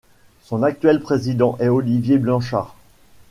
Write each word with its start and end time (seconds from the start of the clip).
Son 0.41 0.63
actuel 0.63 0.99
président 0.99 1.57
est 1.59 1.69
Olivier 1.69 2.17
Blanchard. 2.17 2.75